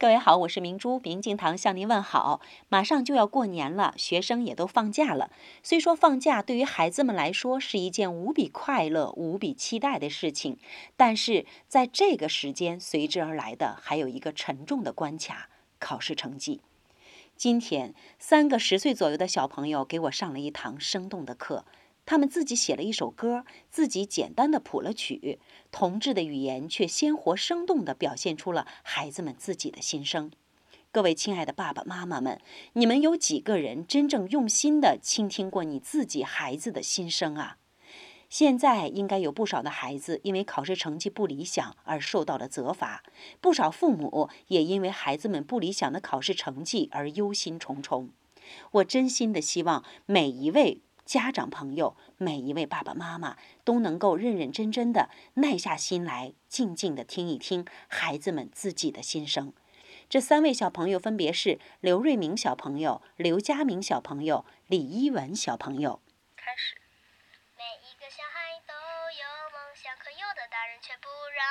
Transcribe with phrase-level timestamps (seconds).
[0.00, 2.40] 各位好，我是明珠，明镜堂向您问好。
[2.70, 5.30] 马上就要过年了，学生也都放假了。
[5.62, 10.56] 虽说放假对于孩子们来说是一件无比快乐、无比期待的事情，
[10.96, 16.62] 但是在这个时间随之而来的还有一个沉重的关卡——考试成绩。
[17.36, 21.66] 今天，三个十岁左右的小朋友给我上了一堂生动的课。
[22.10, 25.38] 他们自己写了一首歌，自己简单的谱了曲，
[25.70, 30.32] 童稚的语言却鲜活生动地表现出了孩子们自己的心声。
[30.90, 32.40] 各位亲爱的爸爸妈妈们，
[32.72, 37.58] 你们有几个人真正用心地倾听过你自己孩子的心声啊？
[38.28, 43.04] 现在应该有不少的孩子因为考试成绩不理想而受到了责罚，
[43.40, 48.08] 不少父母也因为孩子们不理想的考试成绩而忧心忡忡。
[48.72, 50.80] 我真心的希望每一位。
[51.10, 59.52] 家长朋友，每一位爸爸妈妈都能够认认真真的耐下心来，静静的听一听孩子们自己的心声。
[60.08, 66.00] 这三位小朋友分别是刘瑞明小朋友、刘佳明小朋友、李一文小朋友。
[66.36, 66.78] 开始。
[67.58, 71.42] 每一个小孩都有梦想，可有的大人却不让。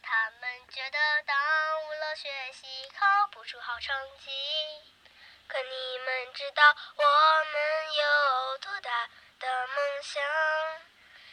[0.00, 3.90] 他们觉得耽误了学习，考不出好成
[4.22, 4.30] 绩。
[6.24, 6.62] 们知道
[6.94, 7.04] 我
[7.52, 8.90] 们有多大
[9.40, 10.22] 的梦想？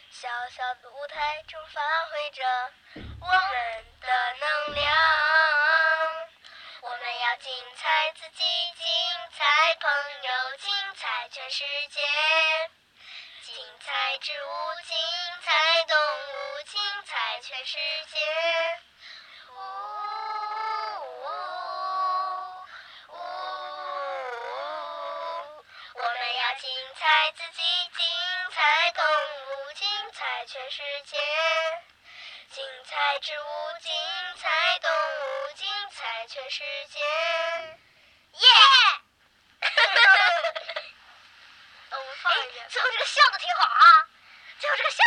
[0.09, 2.43] 小小的舞台中发挥着
[3.21, 4.07] 我们的
[4.39, 4.95] 能量。
[6.81, 8.87] 我们要精彩自己，精
[9.37, 9.91] 彩朋
[10.23, 12.01] 友，精彩全世界。
[13.43, 14.47] 精彩植物，
[14.87, 14.97] 精
[15.43, 18.78] 彩动物，精彩全世界。
[26.55, 27.61] 精彩自己，
[27.95, 28.05] 精
[28.51, 31.17] 彩动物，精彩全世界。
[32.51, 33.43] 精彩植物，
[33.81, 33.91] 精
[34.37, 36.99] 彩动物，精彩全世界。
[38.33, 38.47] 耶！
[41.91, 42.67] 我们放一遍。
[42.69, 44.07] 最后这个笑的挺好啊，
[44.59, 45.03] 最后这个笑